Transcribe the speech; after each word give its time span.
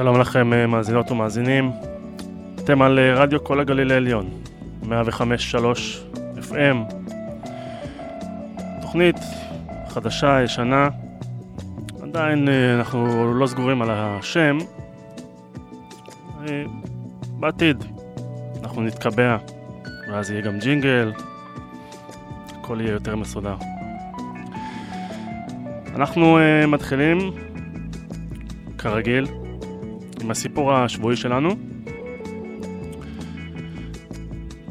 שלום 0.00 0.20
לכם 0.20 0.52
אה, 0.52 0.66
מאזינות 0.66 1.10
ומאזינים, 1.10 1.70
אתם 2.54 2.82
על 2.82 2.98
אה, 2.98 3.14
רדיו 3.14 3.44
כל 3.44 3.60
הגליל 3.60 3.92
העליון, 3.92 4.28
105.3 4.82 4.88
FM, 6.50 6.94
תוכנית 8.82 9.16
חדשה, 9.88 10.42
ישנה, 10.42 10.88
עדיין 12.02 12.48
אה, 12.48 12.74
אנחנו 12.74 13.34
לא 13.34 13.46
סגורים 13.46 13.82
על 13.82 13.88
השם, 13.90 14.58
בעתיד 17.40 17.84
אנחנו 18.62 18.82
נתקבע, 18.82 19.36
ואז 20.10 20.30
יהיה 20.30 20.42
גם 20.42 20.58
ג'ינגל, 20.58 21.12
הכל 22.58 22.80
יהיה 22.80 22.92
יותר 22.92 23.16
מסודר. 23.16 23.56
אנחנו 25.94 26.38
מתחילים, 26.68 27.18
כרגיל, 28.78 29.26
עם 30.30 30.32
הסיפור 30.32 30.72
השבועי 30.72 31.16
שלנו. 31.16 31.50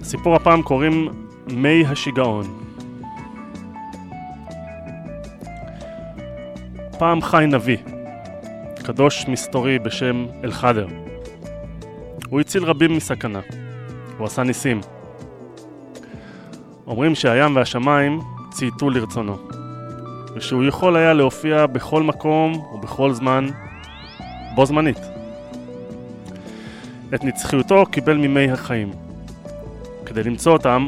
סיפור 0.04 0.36
הפעם 0.36 0.62
קוראים 0.62 1.10
מי 1.48 1.86
השיגעון. 1.86 2.46
פעם 7.00 7.22
חי 7.22 7.46
נביא, 7.48 7.78
קדוש 8.84 9.26
מסתורי 9.28 9.80
בשם 9.80 10.26
אלחדר. 10.44 10.88
הוא 12.30 12.40
הציל 12.40 12.64
רבים 12.64 12.96
מסכנה, 12.96 13.40
הוא 14.18 14.26
עשה 14.26 14.44
ניסים. 14.44 14.82
אומרים 16.88 17.16
שהים 17.16 17.56
והשמיים 17.56 18.20
צייתו 18.52 18.90
לרצונו, 18.90 19.38
ושהוא 20.36 20.64
יכול 20.64 20.96
היה 20.96 21.14
להופיע 21.14 21.66
בכל 21.66 22.04
מקום 22.04 22.54
ובכל 22.74 23.14
זמן, 23.14 23.48
בו 24.56 24.66
זמנית. 24.66 25.19
את 27.16 27.24
נצחיותו 27.24 27.86
קיבל 27.86 28.18
ממי 28.18 28.52
החיים. 28.52 28.92
כדי 30.06 30.24
למצוא 30.24 30.54
אותם, 30.54 30.88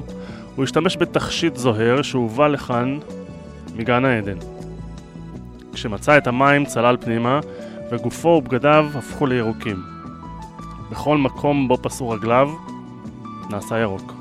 הוא 0.56 0.64
השתמש 0.64 0.98
בתכשיט 0.98 1.56
זוהר 1.56 2.02
שהובא 2.02 2.48
לכאן 2.48 3.00
מגן 3.76 4.06
העדן. 4.06 4.38
כשמצא 5.74 6.18
את 6.18 6.28
המים 6.28 6.66
צלל 6.66 6.98
פנימה, 7.02 7.40
וגופו 7.92 8.28
ובגדיו 8.28 8.86
הפכו 8.96 9.26
לירוקים. 9.26 9.84
בכל 10.92 11.18
מקום 11.18 11.68
בו 11.68 11.78
פסו 11.82 12.10
רגליו, 12.10 12.50
נעשה 13.50 13.80
ירוק. 13.80 14.14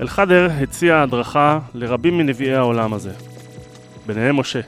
אלחדר 0.00 0.48
הציע 0.60 1.02
הדרכה 1.02 1.58
לרבים 1.74 2.18
מנביאי 2.18 2.54
העולם 2.54 2.94
הזה, 2.94 3.12
ביניהם 4.06 4.40
משה. 4.40 4.60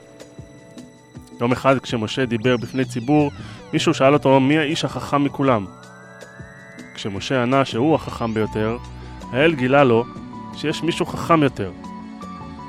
יום 1.41 1.53
אחד 1.53 1.78
כשמשה 1.78 2.25
דיבר 2.27 2.56
בפני 2.56 2.84
ציבור, 2.84 3.31
מישהו 3.73 3.95
שאל 3.95 4.12
אותו 4.12 4.41
מי 4.41 4.59
האיש 4.59 4.84
החכם 4.84 5.25
מכולם. 5.25 5.67
כשמשה 6.95 7.43
ענה 7.43 7.65
שהוא 7.65 7.95
החכם 7.95 8.34
ביותר, 8.34 8.77
האל 9.33 9.55
גילה 9.55 9.84
לו 9.84 10.05
שיש 10.55 10.83
מישהו 10.83 11.06
חכם 11.06 11.43
יותר. 11.43 11.71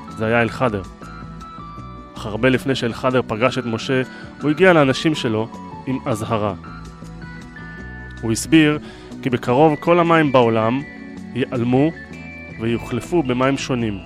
זה 0.09 0.25
היה 0.25 0.41
אלחדר. 0.41 0.81
אך 2.17 2.25
הרבה 2.25 2.49
לפני 2.49 2.75
שאלחדר 2.75 3.21
פגש 3.27 3.57
את 3.57 3.65
משה, 3.65 4.01
הוא 4.41 4.51
הגיע 4.51 4.73
לאנשים 4.73 5.15
שלו 5.15 5.47
עם 5.87 5.99
אזהרה. 6.05 6.53
הוא 8.21 8.31
הסביר 8.31 8.79
כי 9.21 9.29
בקרוב 9.29 9.75
כל 9.79 9.99
המים 9.99 10.31
בעולם 10.31 10.81
ייעלמו 11.35 11.91
ויוחלפו 12.59 13.23
במים 13.23 13.57
שונים. 13.57 13.99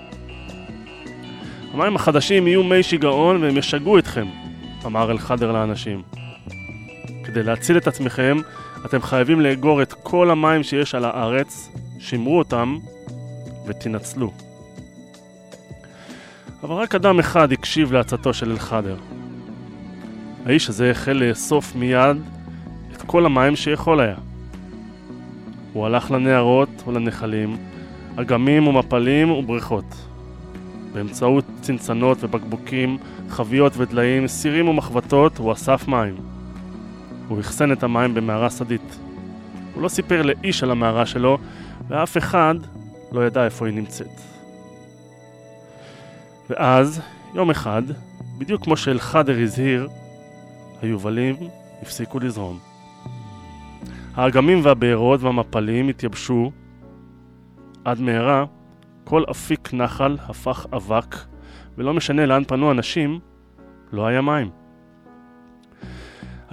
המים 1.74 1.96
החדשים 1.96 2.48
יהיו 2.48 2.64
מי 2.64 2.84
שיגעון 2.84 3.44
והם 3.44 3.58
ישגעו 3.58 4.00
אתכם, 4.00 4.28
אמר 4.86 5.12
אלחדר 5.12 5.52
לאנשים. 5.52 6.23
כדי 7.34 7.44
להציל 7.44 7.78
את 7.78 7.88
עצמכם, 7.88 8.38
אתם 8.86 9.02
חייבים 9.02 9.42
לאגור 9.42 9.82
את 9.82 9.94
כל 10.04 10.32
המים 10.32 10.64
שיש 10.64 10.96
על 10.96 11.06
הארץ, 11.06 11.70
שמרו 12.00 12.38
אותם 12.38 12.78
ותנצלו. 13.68 14.32
אבל 16.64 16.76
רק 16.76 16.96
אדם 16.96 17.20
אחד 17.20 17.52
הקשיב 17.52 17.94
לעצתו 17.94 18.34
של 18.34 18.52
אלחדר. 18.52 18.96
האיש 20.46 20.70
הזה 20.70 20.92
החל 20.92 21.12
לאסוף 21.12 21.76
מיד 21.76 22.18
את 22.96 23.02
כל 23.02 23.26
המים 23.26 23.56
שיכול 23.56 24.00
היה. 24.00 24.18
הוא 25.74 25.86
הלך 25.86 26.12
לנהרות 26.12 26.84
ולנחלים, 26.88 27.58
אגמים 28.16 28.68
ומפלים 28.68 29.32
ובריכות. 29.32 29.96
באמצעות 30.94 31.46
צנצנות 31.62 32.24
ובקבוקים, 32.24 32.98
חביות 33.30 33.74
ודליים, 33.78 34.28
סירים 34.28 34.68
ומחבטות, 34.68 35.38
הוא 35.38 35.54
אסף 35.54 35.88
מים. 35.88 36.33
הוא 37.28 37.40
אחסן 37.40 37.72
את 37.72 37.84
המים 37.84 38.14
במערה 38.14 38.50
שדית. 38.50 39.00
הוא 39.74 39.84
לא 39.84 39.90
סיפר 39.90 40.22
לאיש 40.22 40.64
על 40.64 40.72
המערה 40.72 41.06
שלו, 41.06 41.38
ואף 41.88 42.18
אחד 42.18 42.56
לא 43.12 43.26
ידע 43.26 43.46
איפה 43.46 43.66
היא 43.66 43.76
נמצאת. 43.76 44.22
ואז, 46.50 47.02
יום 47.36 47.50
אחד, 47.50 47.84
בדיוק 48.38 48.64
כמו 48.64 48.78
שאלחדר 48.78 49.40
הזהיר, 49.40 49.90
היובלים 50.82 51.36
הפסיקו 51.82 52.20
לזרום. 52.20 52.60
האגמים 54.16 54.60
והבארות 54.64 55.22
והמפלים 55.22 55.88
התייבשו 55.88 56.52
עד 57.86 58.00
מהרה 58.00 58.46
כל 59.04 59.24
אפיק 59.32 59.74
נחל 59.74 60.18
הפך 60.22 60.66
אבק, 60.74 61.16
ולא 61.78 61.94
משנה 61.94 62.26
לאן 62.26 62.44
פנו 62.44 62.72
אנשים, 62.72 63.20
לא 63.92 64.08
היה 64.08 64.22
מים. 64.22 64.63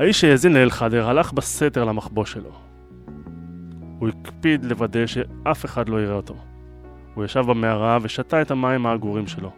האיש 0.00 0.20
שהאזין 0.20 0.52
לאלחדר 0.52 1.08
הלך 1.08 1.32
בסתר 1.32 1.84
למחבוא 1.84 2.24
שלו. 2.24 2.50
הוא 3.98 4.08
הקפיד 4.08 4.64
לוודא 4.64 5.06
שאף 5.06 5.64
אחד 5.64 5.88
לא 5.88 6.02
יראה 6.02 6.14
אותו. 6.14 6.34
הוא 7.14 7.24
ישב 7.24 7.40
במערה 7.40 7.98
ושתה 8.02 8.42
את 8.42 8.50
המים 8.50 8.86
העגורים 8.86 9.26
שלו. 9.26 9.50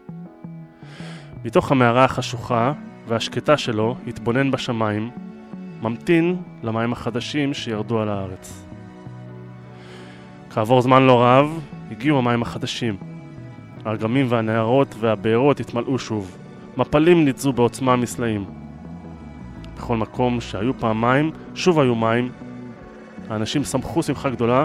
מתוך 1.45 1.73
המערה 1.73 2.05
החשוכה 2.05 2.73
והשקטה 3.09 3.57
שלו 3.57 3.97
התבונן 4.07 4.51
בשמיים, 4.51 5.11
ממתין 5.83 6.37
למים 6.63 6.93
החדשים 6.93 7.55
שירדו 7.55 8.01
על 8.01 8.09
הארץ. 8.09 8.67
כעבור 10.51 10.83
זמן 10.83 11.03
לא 11.03 11.23
רב, 11.23 11.61
הגיעו 11.91 12.19
המים 12.19 12.43
החדשים. 12.43 12.97
האגמים 13.85 14.27
והנהרות 14.29 14.95
והבארות 14.99 15.61
התמלאו 15.61 15.99
שוב. 15.99 16.37
מפלים 16.77 17.25
ניתזו 17.25 17.53
בעוצמה 17.53 17.97
מסלעים. 17.97 18.62
בכל 19.83 19.97
מקום 19.97 20.41
שהיו 20.41 20.73
מים, 20.95 21.31
שוב 21.55 21.81
היו 21.81 21.95
מים. 21.95 22.33
האנשים 23.31 23.65
שמחו 23.65 24.03
שמחה 24.03 24.31
גדולה 24.31 24.65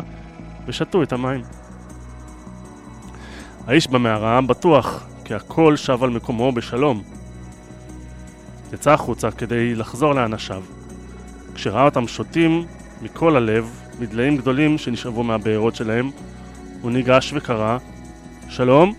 ושתו 0.65 1.03
את 1.03 1.13
המים. 1.13 1.41
האיש 3.67 3.87
במערה 3.87 4.41
בטוח 4.41 5.07
כי 5.25 5.33
הכל 5.33 5.75
שב 5.75 6.03
על 6.03 6.09
מקומו 6.09 6.51
בשלום. 6.51 7.03
יצא 8.73 8.91
החוצה 8.91 9.31
כדי 9.31 9.75
לחזור 9.75 10.13
לאנשיו. 10.13 10.63
כשראה 11.55 11.85
אותם 11.85 12.07
שותים 12.07 12.65
מכל 13.01 13.35
הלב 13.35 13.81
מדליים 13.99 14.37
גדולים 14.37 14.77
שנשאבו 14.77 15.23
מהבארות 15.23 15.75
שלהם, 15.75 16.11
הוא 16.81 16.91
ניגש 16.91 17.33
וקרא 17.35 17.77
שלום, 18.49 18.93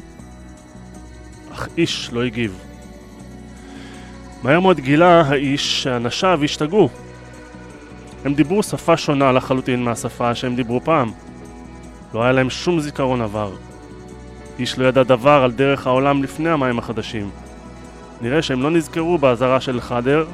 אך 1.52 1.68
איש 1.76 2.10
לא 2.12 2.24
הגיב. 2.24 2.67
מהר 4.42 4.60
מאוד 4.60 4.80
גילה 4.80 5.20
האיש 5.20 5.82
שאנשיו 5.82 6.40
השתגעו. 6.44 6.88
הם 8.24 8.34
דיברו 8.34 8.62
שפה 8.62 8.96
שונה 8.96 9.32
לחלוטין 9.32 9.84
מהשפה 9.84 10.34
שהם 10.34 10.56
דיברו 10.56 10.80
פעם. 10.84 11.12
לא 12.14 12.22
היה 12.22 12.32
להם 12.32 12.50
שום 12.50 12.80
זיכרון 12.80 13.20
עבר. 13.20 13.52
איש 14.58 14.78
לא 14.78 14.86
ידע 14.86 15.02
דבר 15.02 15.42
על 15.44 15.52
דרך 15.52 15.86
העולם 15.86 16.22
לפני 16.22 16.50
המים 16.50 16.78
החדשים. 16.78 17.30
נראה 18.20 18.42
שהם 18.42 18.62
לא 18.62 18.70
נזכרו 18.70 19.18
באזהרה 19.18 19.60
של 19.60 19.80
חדר, 19.80 20.26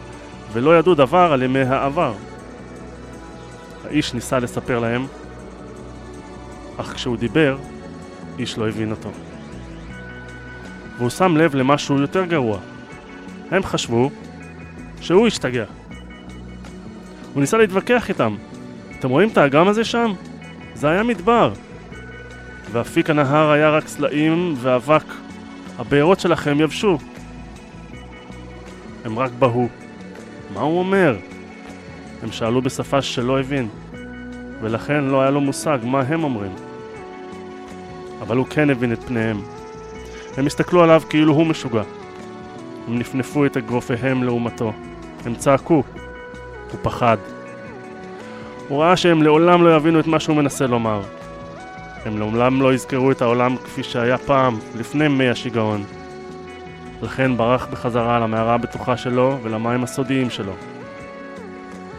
ולא 0.53 0.79
ידעו 0.79 0.95
דבר 0.95 1.33
על 1.33 1.43
ימי 1.43 1.61
העבר. 1.61 2.15
האיש 3.85 4.15
ניסה 4.15 4.39
לספר 4.39 4.79
להם, 4.79 5.06
אך 6.77 6.95
כשהוא 6.95 7.17
דיבר, 7.17 7.56
איש 8.39 8.59
לא 8.59 8.69
הבין 8.69 8.91
אותו. 8.91 9.11
והוא 10.99 11.11
שם 11.11 11.37
לב 11.37 11.55
למשהו 11.55 12.01
יותר 12.01 12.25
גרוע. 12.25 12.59
הם 13.50 13.62
חשבו 13.62 14.11
שהוא 15.00 15.26
השתגע. 15.26 15.64
הוא 17.35 17.41
ניסה 17.41 17.56
להתווכח 17.58 18.08
איתם. 18.08 18.37
אתם 18.99 19.11
רואים 19.11 19.29
את 19.29 19.38
האגם 19.38 19.69
הזה 19.69 19.85
שם? 19.85 20.12
זה 20.75 20.88
היה 20.88 21.02
מדבר. 21.02 21.52
ואפיק 22.73 23.11
הנהר 23.11 23.50
היה 23.50 23.70
רק 23.70 23.88
סלעים 23.88 24.55
ואבק. 24.56 25.05
הבארות 25.79 26.20
שלכם 26.20 26.61
יבשו. 26.61 26.99
הם 29.05 29.19
רק 29.19 29.31
בהו. 29.38 29.69
מה 30.55 30.61
הוא 30.61 30.79
אומר? 30.79 31.17
הם 32.23 32.32
שאלו 32.32 32.62
בשפה 32.62 33.02
שלא 33.02 33.41
הבין, 33.41 33.69
ולכן 34.61 35.05
לא 35.05 35.20
היה 35.20 35.31
לו 35.31 35.41
מושג 35.41 35.79
מה 35.82 36.00
הם 36.00 36.25
אומרים. 36.25 36.52
אבל 38.20 38.37
הוא 38.37 38.46
כן 38.50 38.70
הבין 38.70 38.93
את 38.93 39.02
פניהם. 39.05 39.41
הם 40.37 40.46
הסתכלו 40.46 40.82
עליו 40.82 41.02
כאילו 41.08 41.32
הוא 41.32 41.46
משוגע. 41.46 41.82
הם 42.88 42.98
נפנפו 42.98 43.46
את 43.46 43.56
אגרופיהם 43.56 44.25
לעומתו. 44.25 44.72
הם 45.25 45.34
צעקו, 45.34 45.82
הוא 46.70 46.81
פחד. 46.82 47.16
הוא 48.69 48.82
ראה 48.82 48.96
שהם 48.96 49.22
לעולם 49.22 49.62
לא 49.62 49.76
יבינו 49.76 50.00
את 50.00 50.06
מה 50.06 50.20
שהוא 50.20 50.36
מנסה 50.36 50.66
לומר. 50.66 51.02
הם 52.04 52.19
לעולם 52.19 52.62
לא 52.62 52.75
יזכרו 52.75 53.10
את 53.10 53.22
העולם 53.22 53.56
כפי 53.56 53.82
שהיה 53.82 54.19
פעם, 54.19 54.58
לפני 54.78 55.08
מי 55.08 55.28
השיגעון. 55.28 55.84
לכן 57.02 57.36
ברח 57.36 57.66
בחזרה 57.66 58.20
למערה 58.20 58.54
הבטוחה 58.54 58.96
שלו 58.96 59.38
ולמים 59.42 59.84
הסודיים 59.84 60.31
שלו. 60.31 60.52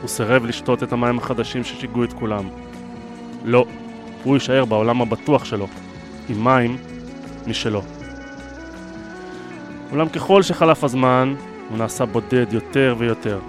הוא 0.01 0.09
סירב 0.09 0.45
לשתות 0.45 0.83
את 0.83 0.93
המים 0.93 1.17
החדשים 1.17 1.63
ששיגעו 1.63 2.03
את 2.03 2.13
כולם. 2.13 2.49
לא, 3.45 3.65
הוא 4.23 4.35
יישאר 4.35 4.65
בעולם 4.65 5.01
הבטוח 5.01 5.45
שלו, 5.45 5.67
עם 6.29 6.43
מים 6.43 6.77
משלו. 7.47 7.81
אולם 9.95 10.09
ככל 10.09 10.43
שחלף 10.43 10.83
הזמן, 10.83 11.35
הוא 11.69 11.77
נעשה 11.77 12.05
בודד 12.05 12.45
יותר 12.53 12.95
ויותר. 12.97 13.39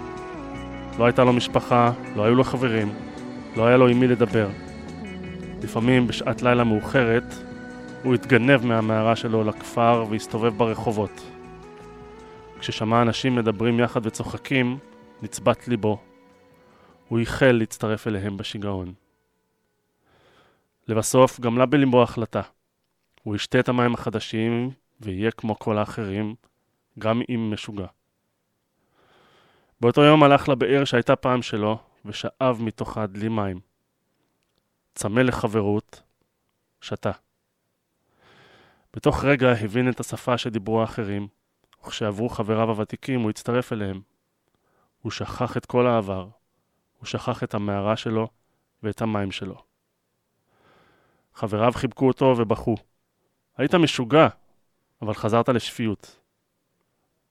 לא 0.99 1.05
הייתה 1.05 1.23
לו 1.23 1.33
משפחה, 1.33 1.91
לא 2.15 2.23
היו 2.23 2.35
לו 2.35 2.43
חברים, 2.43 2.93
לא 3.55 3.65
היה 3.65 3.77
לו 3.77 3.87
עם 3.87 3.99
מי 3.99 4.07
לדבר. 4.07 4.49
לפעמים 5.63 6.07
בשעת 6.07 6.41
לילה 6.41 6.63
מאוחרת 6.63 7.23
הוא 8.03 8.15
התגנב 8.15 8.65
מהמערה 8.65 9.15
שלו 9.15 9.43
לכפר 9.43 10.05
והסתובב 10.09 10.57
ברחובות. 10.57 11.21
כששמע 12.59 13.01
אנשים 13.01 13.35
מדברים 13.35 13.79
יחד 13.79 14.05
וצוחקים, 14.05 14.77
נצבט 15.21 15.67
ליבו. 15.67 15.97
הוא 17.07 17.19
ייחל 17.19 17.51
להצטרף 17.51 18.07
אליהם 18.07 18.37
בשיגעון. 18.37 18.93
לבסוף 20.87 21.39
גמלה 21.39 21.65
בליבו 21.65 22.03
החלטה. 22.03 22.41
הוא 23.23 23.35
ישתה 23.35 23.59
את 23.59 23.69
המים 23.69 23.93
החדשים 23.93 24.71
ויהיה 24.99 25.31
כמו 25.31 25.59
כל 25.59 25.77
האחרים, 25.77 26.35
גם 26.99 27.21
אם 27.29 27.51
משוגע. 27.53 27.87
באותו 29.81 30.01
יום 30.01 30.23
הלך 30.23 30.49
לבאר 30.49 30.85
שהייתה 30.85 31.15
פעם 31.15 31.41
שלו, 31.41 31.77
ושאב 32.05 32.57
מתוכה 32.61 33.07
דלי 33.07 33.29
מים. 33.29 33.59
צמא 34.95 35.19
לחברות, 35.19 36.01
שתה. 36.81 37.11
בתוך 38.93 39.23
רגע 39.23 39.51
הבין 39.51 39.89
את 39.89 39.99
השפה 39.99 40.37
שדיברו 40.37 40.81
האחרים, 40.81 41.27
וכשעברו 41.81 42.29
חבריו 42.29 42.69
הוותיקים 42.69 43.21
הוא 43.21 43.29
הצטרף 43.29 43.73
אליהם. 43.73 44.01
הוא 45.01 45.11
שכח 45.11 45.57
את 45.57 45.65
כל 45.65 45.87
העבר, 45.87 46.27
הוא 46.97 47.05
שכח 47.05 47.43
את 47.43 47.53
המערה 47.53 47.97
שלו 47.97 48.27
ואת 48.83 49.01
המים 49.01 49.31
שלו. 49.31 49.63
חבריו 51.33 51.71
חיבקו 51.75 52.07
אותו 52.07 52.35
ובכו. 52.37 52.75
היית 53.57 53.75
משוגע, 53.75 54.27
אבל 55.01 55.13
חזרת 55.13 55.49
לשפיות. 55.49 56.19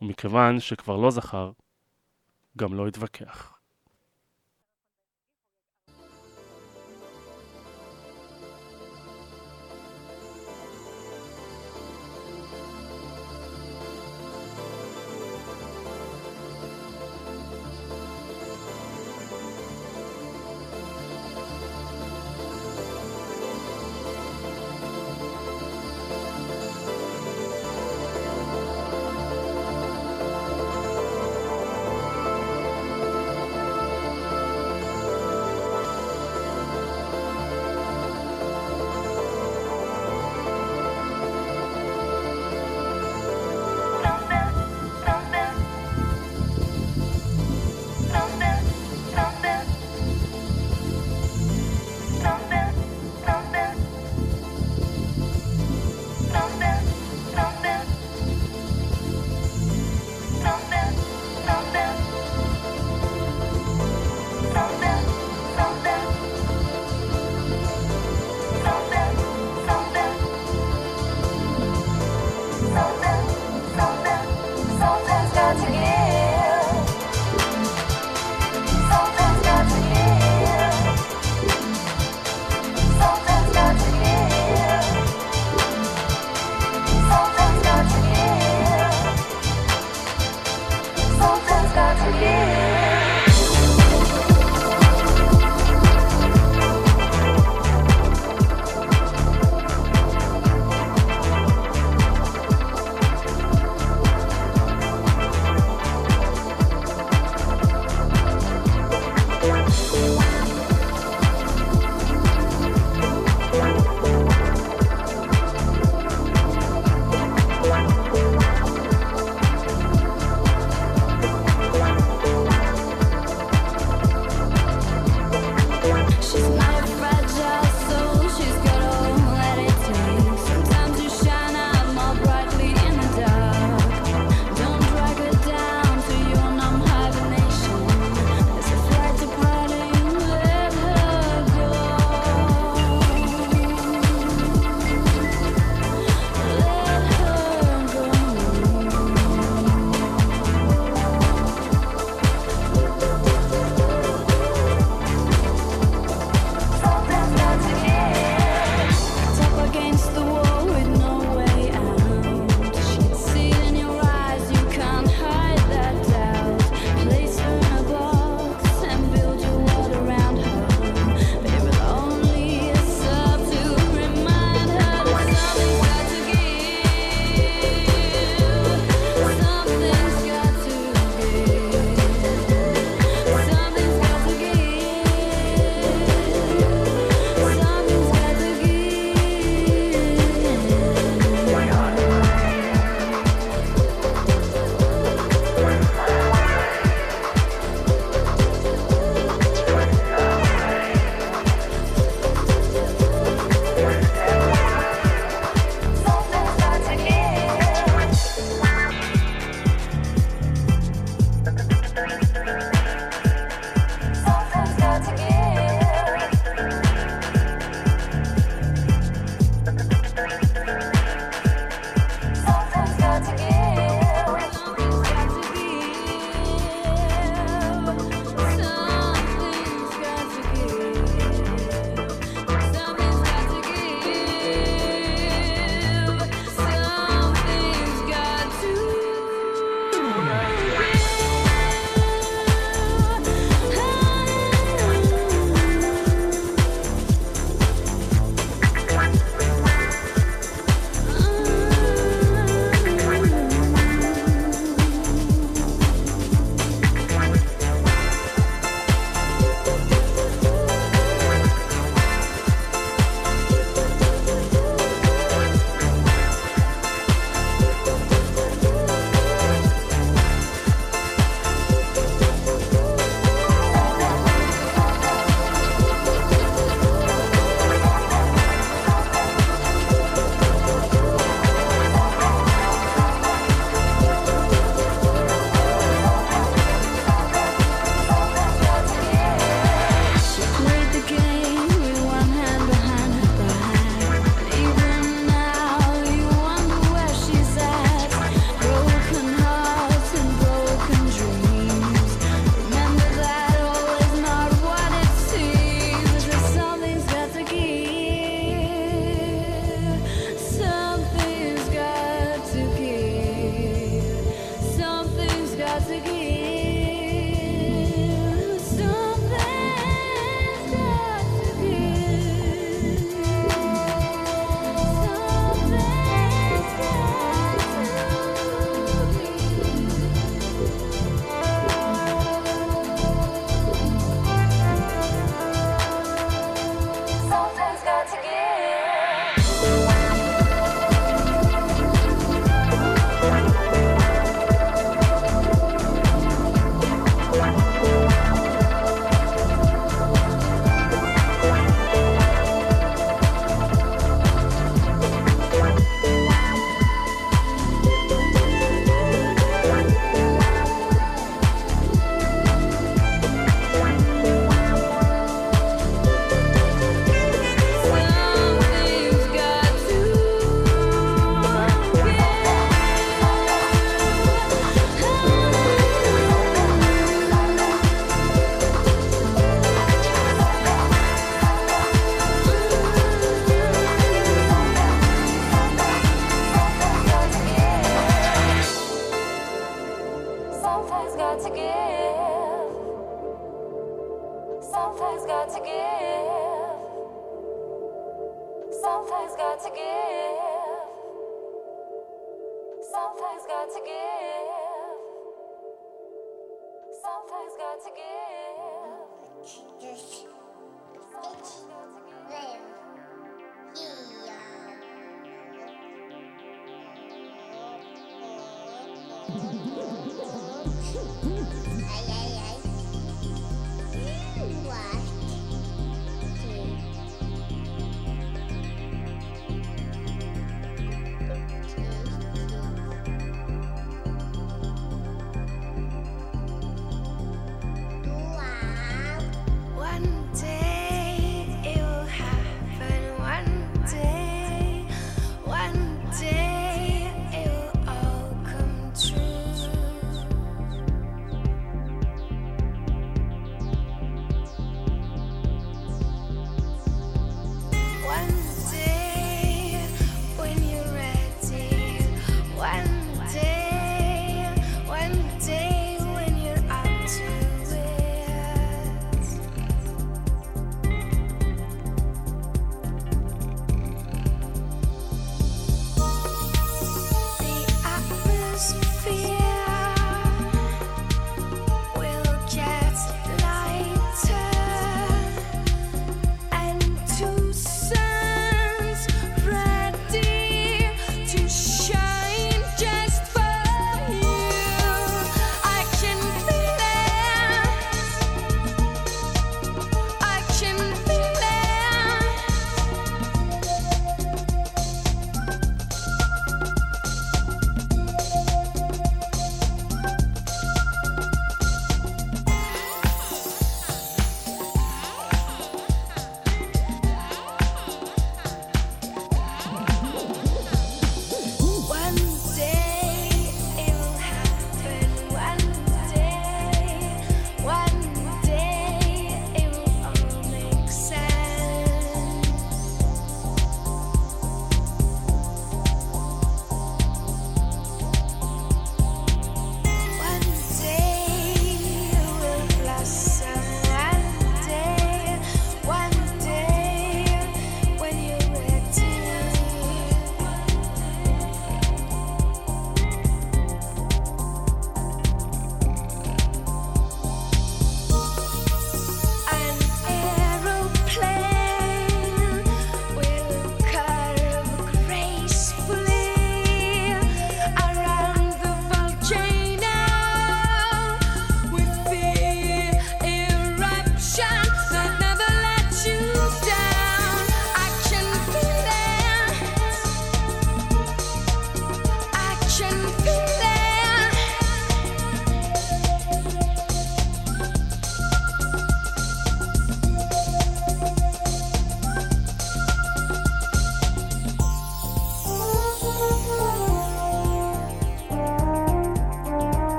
ומכיוון 0.00 0.60
שכבר 0.60 0.96
לא 0.96 1.10
זכר, 1.10 1.52
גם 2.56 2.74
לא 2.74 2.88
התווכח. 2.88 3.51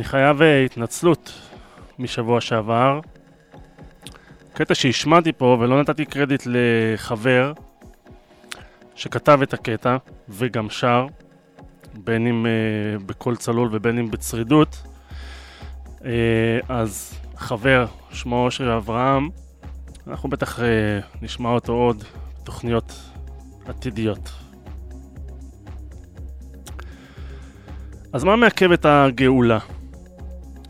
אני 0.00 0.08
חייב 0.08 0.42
אה, 0.42 0.64
התנצלות 0.64 1.32
משבוע 1.98 2.40
שעבר. 2.40 3.00
קטע 4.52 4.74
שהשמעתי 4.74 5.32
פה 5.32 5.56
ולא 5.60 5.80
נתתי 5.80 6.04
קרדיט 6.04 6.42
לחבר 6.46 7.52
שכתב 8.94 9.38
את 9.42 9.54
הקטע 9.54 9.96
וגם 10.28 10.70
שר, 10.70 11.06
בין 11.94 12.26
אם 12.26 12.46
uh, 12.46 13.02
בקול 13.06 13.36
צלול 13.36 13.68
ובין 13.72 13.98
אם 13.98 14.10
בצרידות. 14.10 14.82
Uh, 15.98 16.02
אז 16.68 17.14
חבר, 17.36 17.86
שמו 18.12 18.44
אושרי 18.44 18.76
אברהם, 18.76 19.28
אנחנו 20.06 20.28
בטח 20.28 20.58
uh, 20.58 20.62
נשמע 21.22 21.50
אותו 21.50 21.72
עוד 21.72 22.04
תוכניות 22.44 22.92
עתידיות. 23.66 24.32
אז 28.12 28.24
מה 28.24 28.36
מעכב 28.36 28.72
את 28.72 28.86
הגאולה? 28.88 29.58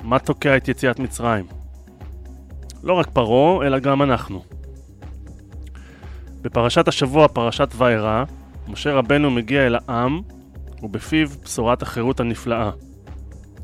מה 0.03 0.19
תוקע 0.19 0.57
את 0.57 0.69
יציאת 0.69 0.99
מצרים? 0.99 1.47
לא 2.83 2.93
רק 2.93 3.11
פרעה, 3.13 3.67
אלא 3.67 3.79
גם 3.79 4.03
אנחנו. 4.03 4.43
בפרשת 6.43 6.89
השבוע, 6.89 7.29
פרשת 7.29 7.69
וארא, 7.77 8.25
משה 8.69 8.93
רבנו 8.93 9.31
מגיע 9.31 9.67
אל 9.67 9.77
העם, 9.89 10.21
ובפיו 10.83 11.29
בשורת 11.45 11.83
החירות 11.83 12.21
הנפלאה. 12.21 12.71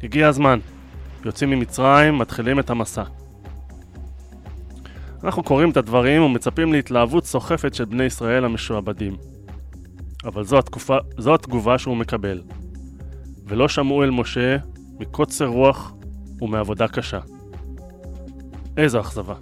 הגיע 0.02 0.28
הזמן. 0.28 0.58
יוצאים 1.24 1.50
ממצרים, 1.50 2.18
מתחילים 2.18 2.58
את 2.58 2.70
המסע. 2.70 3.02
אנחנו 5.24 5.42
קוראים 5.42 5.70
את 5.70 5.76
הדברים 5.76 6.22
ומצפים 6.22 6.72
להתלהבות 6.72 7.26
סוחפת 7.26 7.74
של 7.74 7.84
בני 7.84 8.04
ישראל 8.04 8.44
המשועבדים. 8.44 9.16
אבל 10.24 10.44
זו, 10.44 10.58
התקופה, 10.58 10.96
זו 11.18 11.34
התגובה 11.34 11.78
שהוא 11.78 11.96
מקבל. 11.96 12.42
ולא 13.46 13.68
שמעו 13.68 14.04
אל 14.04 14.10
משה 14.10 14.56
מקוצר 15.00 15.46
רוח 15.46 15.92
ומעבודה 16.42 16.88
קשה. 16.88 17.20
איזו 18.76 19.00
אכזבה. 19.00 19.34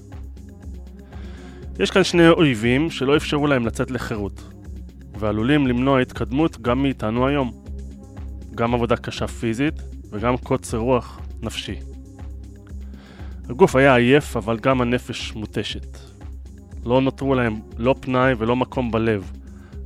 יש 1.79 1.91
כאן 1.91 2.05
שני 2.05 2.29
אויבים 2.29 2.91
שלא 2.91 3.17
אפשרו 3.17 3.47
להם 3.47 3.67
לצאת 3.67 3.91
לחירות, 3.91 4.43
ועלולים 5.19 5.67
למנוע 5.67 6.01
התקדמות 6.01 6.61
גם 6.61 6.83
מאיתנו 6.83 7.27
היום. 7.27 7.65
גם 8.55 8.75
עבודה 8.75 8.97
קשה 8.97 9.27
פיזית 9.27 9.75
וגם 10.11 10.37
קוצר 10.37 10.79
רוח 10.79 11.21
נפשי. 11.43 11.77
הגוף 13.49 13.77
היה 13.77 13.97
עייף, 13.97 14.37
אבל 14.37 14.59
גם 14.59 14.81
הנפש 14.81 15.33
מותשת. 15.35 15.99
לא 16.85 17.01
נותרו 17.01 17.35
להם 17.35 17.61
לא 17.79 17.95
פנאי 18.01 18.35
ולא 18.39 18.57
מקום 18.57 18.91
בלב 18.91 19.33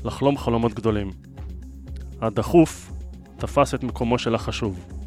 לחלום 0.04 0.38
חלומות 0.38 0.74
גדולים. 0.74 1.10
הדחוף 2.20 2.92
תפס 3.36 3.74
את 3.74 3.84
מקומו 3.84 4.18
של 4.18 4.34
החשוב. 4.34 4.97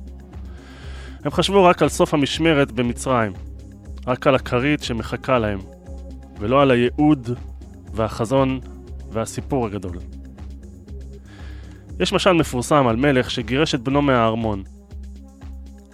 הם 1.24 1.32
חשבו 1.32 1.64
רק 1.64 1.82
על 1.82 1.90
סוף 1.90 2.14
המשמרת 2.14 2.72
במצרים, 2.72 3.34
רק 4.08 4.28
על 4.28 4.36
הכרית 4.36 4.84
שמחכה 4.84 5.40
להם, 5.40 5.60
ולא 6.40 6.62
על 6.62 6.72
הייעוד 6.72 7.30
והחזון 7.94 8.60
והסיפור 9.12 9.66
הגדול. 9.66 9.98
יש 12.00 12.14
משל 12.14 12.32
מפורסם 12.34 12.88
על 12.88 12.96
מלך 12.96 13.32
שגירש 13.32 13.76
את 13.76 13.82
בנו 13.82 14.02
מהארמון. 14.02 14.64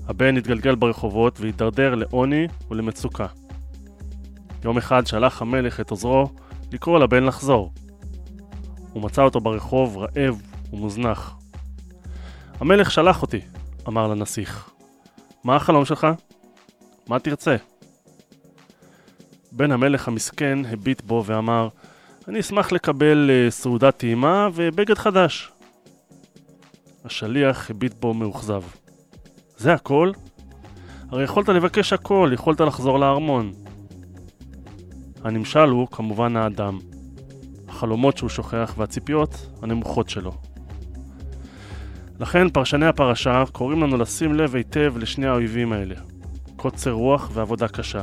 הבן 0.08 0.38
התגלגל 0.38 0.76
ברחובות 0.76 1.40
והידרדר 1.42 1.96
לעוני 1.96 2.48
ולמצוקה. 2.72 3.28
יום 4.64 4.78
אחד 4.78 5.08
שלח 5.08 5.42
המלך 5.42 5.80
את 5.80 5.92
עוזרו 5.92 6.30
לקרוא 6.72 7.00
לבן 7.00 7.24
לחזור. 7.24 7.74
הוא 8.94 9.04
מצא 9.04 9.22
אותו 9.22 9.40
ברחוב 9.40 9.98
רעב 9.98 10.42
ומוזנח. 10.74 11.38
המלך 12.60 12.92
שלח 12.92 13.22
אותי, 13.22 13.40
אמר 13.88 14.08
לנסיך. 14.08 14.77
מה 15.48 15.56
החלום 15.56 15.86
שלך? 15.86 16.08
מה 17.08 17.20
תרצה? 17.20 17.56
בן 19.52 19.72
המלך 19.72 20.08
המסכן 20.08 20.60
הביט 20.70 21.02
בו 21.02 21.24
ואמר, 21.26 21.70
אני 22.28 22.40
אשמח 22.40 22.72
לקבל 22.72 23.30
uh, 23.30 23.52
סעודת 23.52 23.98
טעימה 23.98 24.48
ובגד 24.54 24.98
חדש. 24.98 25.52
השליח 27.06 27.70
הביט 27.72 27.94
בו 27.94 28.14
מאוכזב. 28.14 28.64
זה 29.58 29.74
הכל? 29.74 30.12
הרי 31.10 31.24
יכולת 31.24 31.50
לבקש 31.50 31.94
הכל, 31.94 32.32
יכולת 32.34 32.62
לחזור 32.62 33.00
לארמון. 33.00 33.54
הנמשל 35.24 35.70
הוא 35.70 35.88
כמובן 35.88 36.38
האדם, 36.38 36.80
החלומות 37.68 38.18
שהוא 38.18 38.30
שוכח 38.30 38.74
והציפיות 38.78 39.48
הנמוכות 39.62 40.10
שלו. 40.10 40.32
לכן 42.20 42.50
פרשני 42.50 42.86
הפרשה 42.86 43.44
קוראים 43.52 43.84
לנו 43.84 43.98
לשים 43.98 44.34
לב 44.34 44.56
היטב 44.56 44.94
לשני 44.98 45.28
האויבים 45.28 45.72
האלה, 45.72 45.96
קוצר 46.56 46.92
רוח 46.92 47.30
ועבודה 47.34 47.68
קשה. 47.68 48.02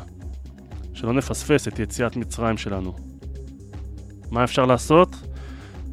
שלא 0.92 1.12
נפספס 1.12 1.68
את 1.68 1.79
יציאת 1.79 2.16
מצרים 2.16 2.57
שלנו. 2.57 2.94
מה 4.31 4.44
אפשר 4.44 4.66
לעשות? 4.66 5.16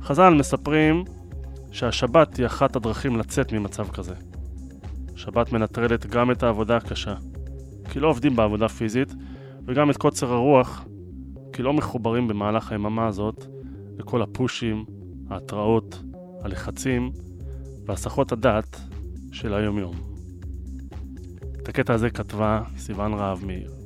חז"ל 0.01 0.33
מספרים 0.33 1.03
שהשבת 1.71 2.37
היא 2.37 2.45
אחת 2.45 2.75
הדרכים 2.75 3.17
לצאת 3.17 3.53
ממצב 3.53 3.87
כזה. 3.87 4.13
שבת 5.15 5.53
מנטרלת 5.53 6.05
גם 6.05 6.31
את 6.31 6.43
העבודה 6.43 6.77
הקשה, 6.77 7.15
כי 7.91 7.99
לא 7.99 8.07
עובדים 8.07 8.35
בעבודה 8.35 8.67
פיזית, 8.67 9.13
וגם 9.65 9.89
את 9.89 9.97
קוצר 9.97 10.33
הרוח, 10.33 10.85
כי 11.53 11.63
לא 11.63 11.73
מחוברים 11.73 12.27
במהלך 12.27 12.71
היממה 12.71 13.07
הזאת 13.07 13.45
לכל 13.97 14.21
הפושים, 14.21 14.85
ההתראות, 15.29 16.03
הלחצים 16.43 17.11
והסחות 17.85 18.31
הדעת 18.31 18.81
של 19.31 19.53
היום-יום. 19.53 19.95
את 21.61 21.69
הקטע 21.69 21.93
הזה 21.93 22.09
כתבה 22.09 22.61
סיוון 22.77 23.13
רהב 23.13 23.45
מאיר. 23.45 23.80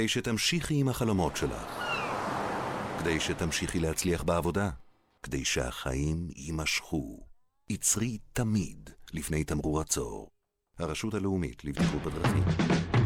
כדי 0.00 0.08
שתמשיכי 0.08 0.80
עם 0.80 0.88
החלומות 0.88 1.36
שלך. 1.36 1.78
כדי 2.98 3.20
שתמשיכי 3.20 3.80
להצליח 3.80 4.22
בעבודה. 4.22 4.70
כדי 5.22 5.44
שהחיים 5.44 6.28
יימשכו. 6.36 7.20
עצרי 7.70 8.18
תמיד 8.32 8.90
לפני 9.12 9.44
תמרור 9.44 9.80
עצור. 9.80 10.30
הרשות 10.78 11.14
הלאומית 11.14 11.64
לבטיחות 11.64 12.02
בדרכים. 12.02 12.44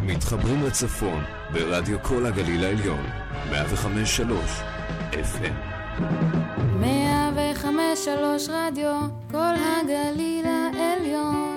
מתחברים 0.03 0.63
לצפון 0.63 1.25
ברדיו 1.53 2.03
כל 2.03 2.27
הגליל 2.27 2.65
העליון, 2.65 3.07
105.3 3.51 4.21
FM. 5.13 5.55
105 6.81 8.09
רדיו, 8.49 9.01
כל 9.31 9.55
הגליל 9.57 10.47
העליון. 10.47 11.54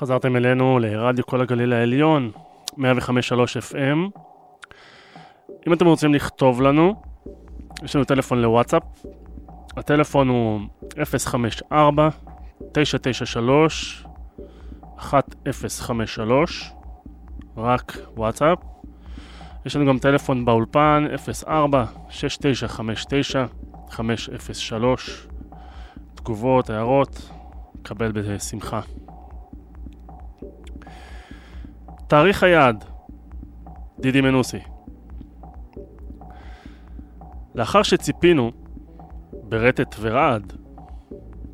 חזרתם 0.00 0.36
אלינו 0.36 0.78
לרדיו 0.78 1.26
כל 1.26 1.40
הגליל 1.40 1.72
העליון, 1.72 2.30
105.3 2.70 2.80
FM. 3.70 4.20
אם 5.66 5.72
אתם 5.72 5.86
רוצים 5.86 6.14
לכתוב 6.14 6.62
לנו, 6.62 7.02
יש 7.82 7.96
לנו 7.96 8.04
טלפון 8.04 8.42
לוואטסאפ. 8.42 8.82
הטלפון 9.76 10.28
הוא 10.28 10.60
054 11.04 12.08
993 12.72 14.06
1053 15.46 16.72
רק 17.56 17.98
וואטסאפ. 18.16 18.58
יש 19.66 19.76
לנו 19.76 19.86
גם 19.86 19.98
טלפון 19.98 20.44
באולפן 20.44 21.06
04 21.44 21.84
6959 22.08 23.46
503 23.90 25.26
תגובות, 26.14 26.70
הערות, 26.70 27.30
קבל 27.82 28.12
בשמחה. 28.12 28.80
תאריך 32.10 32.42
היעד, 32.42 32.84
דידי 34.00 34.20
מנוסי. 34.20 34.58
לאחר 37.54 37.82
שציפינו 37.82 38.50
ברטט 39.32 39.96
ורעד 40.00 40.52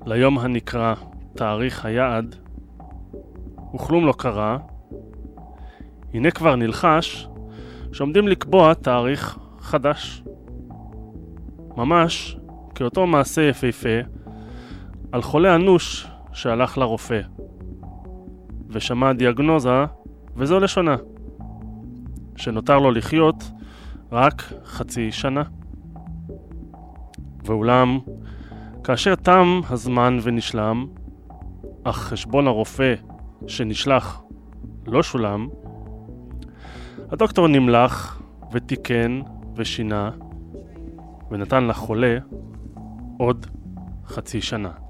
ליום 0.07 0.39
הנקרא 0.39 0.95
תאריך 1.35 1.85
היעד, 1.85 2.37
וכלום 3.75 4.07
לא 4.07 4.13
קרה, 4.19 4.59
הנה 6.15 6.31
כבר 6.31 6.57
נלחש 6.57 7.29
שעומדים 7.93 8.29
לקבוע 8.29 8.75
תאריך 8.75 9.39
חדש. 9.59 10.23
ממש 11.77 12.37
כאותו 12.75 13.07
מעשה 13.07 13.43
יפהפה 13.43 13.99
על 15.13 15.23
חולה 15.23 15.55
אנוש 15.55 16.07
שהלך 16.33 16.79
לרופא 16.79 17.21
ושמע 18.69 19.13
דיאגנוזה 19.13 19.85
וזו 20.37 20.61
לשונה 20.61 20.97
שנותר 22.37 22.79
לו 22.79 22.91
לחיות 22.91 23.45
רק 24.13 24.53
חצי 24.65 25.13
שנה. 25.13 25.43
ואולם, 27.45 27.99
כאשר 28.85 29.15
תם 29.15 29.61
הזמן 29.71 30.19
ונשלם, 30.23 30.87
אך 31.85 31.97
חשבון 31.97 32.47
הרופא 32.47 32.95
שנשלח 33.47 34.23
לא 34.87 35.03
שולם, 35.03 35.49
הדוקטור 37.11 37.49
נמלח 37.49 38.23
ותיקן 38.53 39.21
ושינה 39.57 40.11
ונתן 41.31 41.67
לחולה 41.67 42.19
עוד 43.19 43.47
חצי 44.07 44.41
שנה. 44.41 44.86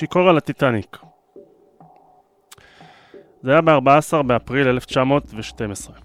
שיכור 0.00 0.28
על 0.28 0.36
הטיטניק. 0.36 0.98
זה 3.42 3.50
היה 3.50 3.60
ב-14 3.60 4.22
באפריל 4.26 4.68
1912. 4.68 5.96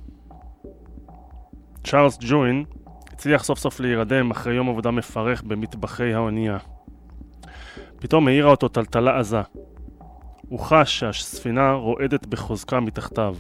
צ'ארלס 1.84 2.18
ג'וין 2.22 2.66
הצליח 3.08 3.44
סוף 3.44 3.60
סוף 3.60 3.80
להירדם 3.80 4.32
אחרי 4.32 4.54
יום 4.54 4.70
עבודה 4.70 4.92
מפרך 4.92 5.44
במטבחי 5.44 6.14
האונייה. 6.14 6.58
פתאום 8.00 8.28
העירה 8.28 8.52
אותו 8.52 8.68
טלטלה 8.68 9.20
עזה. 9.20 9.42
הוא 10.50 10.60
חש 10.60 11.00
שהספינה 11.00 11.74
רועדת 11.74 12.26
בחוזקה 12.26 12.80
מתחתיו. 12.80 13.36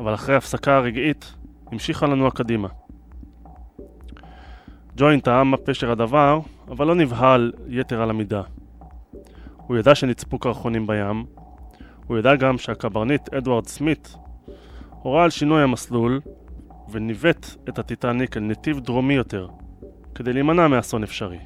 אבל 0.00 0.14
אחרי 0.14 0.36
הפסקה 0.36 0.78
רגעית, 0.78 1.34
המשיכה 1.66 2.06
לנוע 2.06 2.30
קדימה. 2.30 2.68
ג'וין 4.96 5.20
טעם 5.20 5.50
מה 5.50 5.56
פשר 5.56 5.90
הדבר, 5.90 6.40
אבל 6.68 6.86
לא 6.86 6.94
נבהל 6.94 7.52
יתר 7.66 8.02
על 8.02 8.10
המידה. 8.10 8.42
הוא 9.68 9.76
ידע 9.76 9.94
שנצפו 9.94 10.38
קרחונים 10.38 10.86
בים, 10.86 11.24
הוא 12.06 12.18
ידע 12.18 12.36
גם 12.36 12.58
שהקברניט 12.58 13.34
אדוארד 13.34 13.66
סמית 13.66 14.16
הורה 15.02 15.24
על 15.24 15.30
שינוי 15.30 15.62
המסלול 15.62 16.20
וניווט 16.90 17.46
את 17.68 17.78
הטיטניק 17.78 18.36
אל 18.36 18.42
נתיב 18.42 18.80
דרומי 18.80 19.14
יותר, 19.14 19.48
כדי 20.14 20.32
להימנע 20.32 20.68
מאסון 20.68 21.02
אפשרי. 21.02 21.38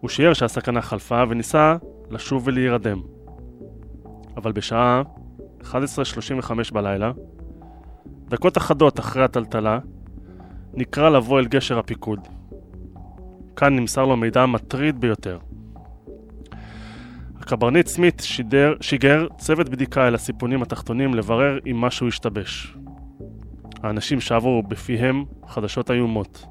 הוא 0.00 0.10
שיער 0.10 0.32
שהסכנה 0.32 0.82
חלפה 0.82 1.22
וניסה 1.28 1.76
לשוב 2.10 2.42
ולהירדם. 2.46 3.00
אבל 4.36 4.52
בשעה 4.52 5.02
11:35 5.62 6.72
בלילה, 6.72 7.12
דקות 8.28 8.58
אחדות 8.58 9.00
אחרי 9.00 9.24
הטלטלה, 9.24 9.78
נקרא 10.74 11.08
לבוא 11.08 11.38
אל 11.38 11.46
גשר 11.46 11.78
הפיקוד. 11.78 12.20
כאן 13.56 13.76
נמסר 13.76 14.04
לו 14.04 14.16
מידע 14.16 14.46
מטריד 14.46 15.00
ביותר. 15.00 15.38
הקברניט 17.44 17.86
סמית 17.86 18.22
שידר, 18.24 18.74
שיגר 18.80 19.26
צוות 19.38 19.68
בדיקה 19.68 20.08
אל 20.08 20.14
הסיפונים 20.14 20.62
התחתונים 20.62 21.14
לברר 21.14 21.58
אם 21.70 21.76
משהו 21.76 22.08
השתבש. 22.08 22.76
האנשים 23.82 24.20
שבו 24.20 24.62
בפיהם 24.62 25.24
חדשות 25.46 25.90
איומות. 25.90 26.46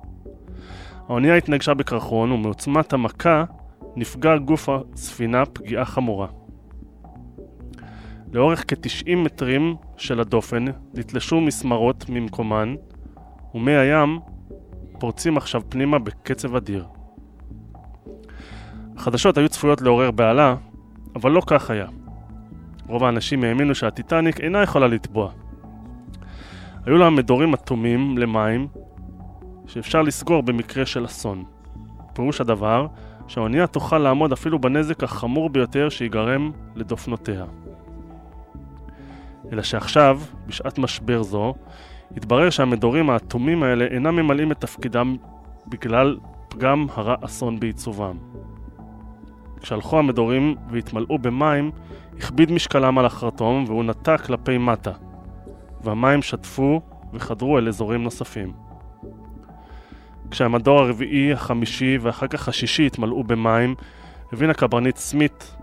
האונייה 1.09 1.35
התנגשה 1.35 1.73
בקרחון 1.73 2.31
ומעוצמת 2.31 2.93
המכה 2.93 3.43
נפגע 3.95 4.37
גוף 4.37 4.69
הספינה 4.69 5.45
פגיעה 5.45 5.85
חמורה. 5.85 6.27
לאורך 8.33 8.63
כ-90 8.67 9.15
מטרים 9.15 9.75
של 9.97 10.19
הדופן 10.19 10.65
נתלשו 10.93 11.41
מסמרות 11.41 12.05
ממקומן 12.09 12.75
ומי 13.55 13.75
הים 13.75 14.19
פורצים 14.99 15.37
עכשיו 15.37 15.61
פנימה 15.69 15.99
בקצב 15.99 16.55
אדיר. 16.55 16.85
החדשות 18.97 19.37
היו 19.37 19.49
צפויות 19.49 19.81
לעורר 19.81 20.11
בהלה, 20.11 20.55
אבל 21.15 21.31
לא 21.31 21.41
כך 21.47 21.69
היה. 21.69 21.87
רוב 22.87 23.03
האנשים 23.03 23.43
האמינו 23.43 23.75
שהטיטניק 23.75 24.39
אינה 24.39 24.61
יכולה 24.63 24.87
לטבוע. 24.87 25.31
היו 26.85 26.97
לה 26.97 27.09
מדורים 27.09 27.53
אטומים 27.53 28.17
למים 28.17 28.67
שאפשר 29.67 30.01
לסגור 30.01 30.43
במקרה 30.43 30.85
של 30.85 31.05
אסון. 31.05 31.43
פירוש 32.13 32.41
הדבר 32.41 32.87
שהאונייה 33.27 33.67
תוכל 33.67 33.97
לעמוד 33.97 34.31
אפילו 34.31 34.59
בנזק 34.59 35.03
החמור 35.03 35.49
ביותר 35.49 35.89
שיגרם 35.89 36.51
לדופנותיה. 36.75 37.45
אלא 39.51 39.61
שעכשיו, 39.61 40.21
בשעת 40.47 40.77
משבר 40.77 41.23
זו, 41.23 41.53
התברר 42.17 42.49
שהמדורים 42.49 43.09
האטומים 43.09 43.63
האלה 43.63 43.85
אינם 43.85 44.15
ממלאים 44.15 44.51
את 44.51 44.61
תפקידם 44.61 45.15
בגלל 45.67 46.17
פגם 46.49 46.87
הרה 46.95 47.15
אסון 47.21 47.59
בעיצובם. 47.59 48.17
כשהלכו 49.63 49.99
המדורים 49.99 50.55
והתמלאו 50.69 51.19
במים, 51.19 51.71
הכביד 52.17 52.51
משקלם 52.51 52.97
על 52.97 53.05
החרטום 53.05 53.65
והוא 53.67 53.83
נטע 53.83 54.17
כלפי 54.17 54.57
מטה, 54.57 54.91
והמים 55.83 56.21
שטפו 56.21 56.81
וחדרו 57.13 57.57
אל 57.57 57.67
אזורים 57.67 58.03
נוספים. 58.03 58.53
כשהמדור 60.31 60.79
הרביעי, 60.79 61.33
החמישי 61.33 61.97
ואחר 62.01 62.27
כך 62.27 62.47
השישי 62.47 62.85
התמלאו 62.85 63.23
במים, 63.23 63.75
הבין 64.33 64.49
הקברניט 64.49 64.97
סמית 64.97 65.55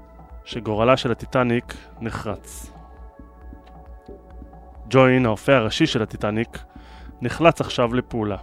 שגורלה 0.45 0.97
של 0.97 1.13
הטיטניק 1.13 1.75
נחרץ. 2.01 2.73
ג'וין, 4.91 5.27
האופה 5.27 5.57
הראשי 5.57 5.87
של 5.87 6.03
הטיטניק, 6.03 6.59
נחלץ 7.23 7.61
עכשיו 7.61 7.95
לפעולה. 7.95 8.37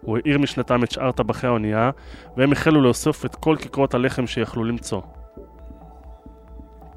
הוא 0.00 0.16
העיר 0.16 0.38
משנתם 0.38 0.84
את 0.84 0.90
שאר 0.90 1.12
טבחי 1.12 1.46
האונייה, 1.46 1.90
והם 2.36 2.52
החלו 2.52 2.80
לאסוף 2.80 3.24
את 3.24 3.34
כל 3.34 3.56
כיכרות 3.58 3.94
הלחם 3.94 4.26
שיכלו 4.26 4.64
למצוא. 4.64 5.00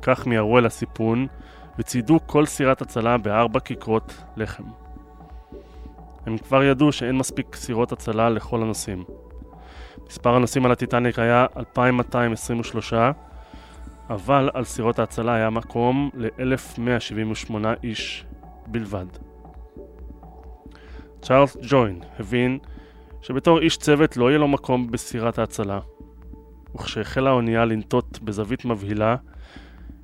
כך 0.02 0.28
מיהרו 0.28 0.58
אל 0.58 0.66
הסיפון, 0.66 1.28
וציידו 1.80 2.20
כל 2.26 2.46
סירת 2.46 2.82
הצלה 2.82 3.18
בארבע 3.18 3.60
כיכרות 3.60 4.24
לחם. 4.38 4.64
הם 6.26 6.38
כבר 6.38 6.64
ידעו 6.64 6.92
שאין 6.92 7.18
מספיק 7.18 7.56
סירות 7.56 7.92
הצלה 7.92 8.30
לכל 8.30 8.62
הנוסעים. 8.62 9.04
מספר 10.08 10.36
הנוסעים 10.36 10.66
על 10.66 10.72
הטיטניק 10.72 11.20
היה 11.20 11.46
2,223, 11.58 12.94
אבל 14.10 14.50
על 14.54 14.64
סירות 14.64 15.00
ההצלה 15.00 15.34
היה 15.34 15.50
מקום 15.50 16.10
ל-1,178 16.14 17.56
איש 17.84 18.26
בלבד. 18.68 19.06
צ'ארלס 21.22 21.58
ג'וין 21.62 22.00
הבין 22.20 22.60
שבתור 23.24 23.60
איש 23.60 23.78
צוות 23.78 24.18
לא 24.18 24.30
יהיה 24.30 24.38
לו 24.40 24.48
מקום 24.48 24.92
בסירת 24.92 25.40
ההצלה, 25.40 25.80
וכשהחלה 26.76 27.30
האונייה 27.30 27.66
לנטות 27.66 28.20
בזווית 28.20 28.66
מבהילה, 28.66 29.16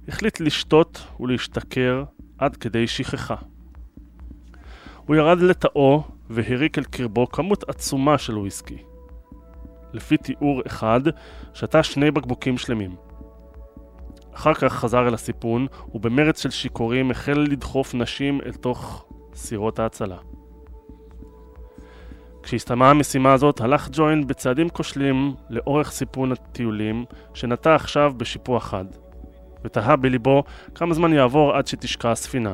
החליט 0.08 0.40
לשתות 0.40 1.08
ולהשתכר 1.20 2.04
עד 2.38 2.56
כדי 2.56 2.88
שכחה. 2.88 3.36
הוא 5.06 5.16
ירד 5.16 5.42
לתאו 5.42 6.04
והריק 6.30 6.78
אל 6.78 6.84
קרבו 6.84 7.30
כמות 7.30 7.70
עצומה 7.70 8.18
של 8.18 8.38
וויסקי. 8.38 8.78
לפי 9.94 10.18
תיאור 10.18 10.62
אחד, 10.68 11.02
שתה 11.54 11.84
שני 11.84 12.12
בקבוקים 12.12 12.58
שלמים. 12.58 12.96
אחר 14.34 14.54
כך 14.54 14.74
חזר 14.74 15.08
אל 15.08 15.14
הסיפון, 15.14 15.68
ובמרץ 15.94 16.44
של 16.44 16.50
שיכורים 16.50 17.12
החל 17.12 17.46
לדחוף 17.50 17.94
נשים 17.94 18.42
אל 18.46 18.54
תוך 18.54 19.06
סירות 19.36 19.80
ההצלה. 19.80 20.18
כשהסתיימה 22.44 22.90
המשימה 22.90 23.34
הזאת, 23.34 23.62
הלך 23.62 23.90
ג'וין 23.92 24.28
בצעדים 24.28 24.70
כושלים 24.70 25.34
לאורך 25.50 25.92
סיפון 25.92 26.32
הטיולים, 26.32 27.06
שנטע 27.34 27.76
עכשיו 27.76 28.14
בשיפוע 28.18 28.60
חד, 28.60 28.86
ותהה 29.66 29.96
בליבו 29.96 30.44
כמה 30.76 30.94
זמן 30.94 31.14
יעבור 31.14 31.54
עד 31.56 31.68
שתשקע 31.68 32.12
הספינה. 32.12 32.54